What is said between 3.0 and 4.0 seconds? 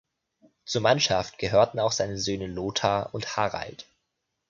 und Harald.